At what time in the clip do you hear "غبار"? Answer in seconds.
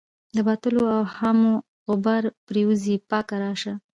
1.89-2.23